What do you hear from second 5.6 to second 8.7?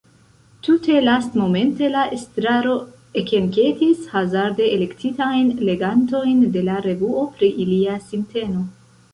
legantojn de la revuo pri ilia sinteno.